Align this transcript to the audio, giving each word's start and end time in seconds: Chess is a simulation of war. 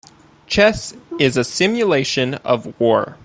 Chess 0.47 0.95
is 1.19 1.37
a 1.37 1.43
simulation 1.43 2.33
of 2.33 2.73
war. 2.79 3.19